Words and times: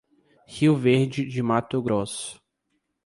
Rio 0.47 0.75
Verde 0.75 1.23
de 1.27 1.43
Mato 1.43 1.79
Grosso 1.79 2.41